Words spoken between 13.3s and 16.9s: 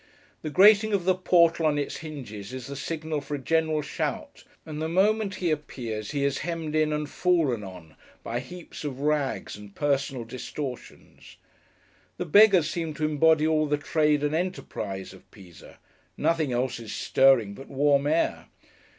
all the trade and enterprise of Pisa. Nothing else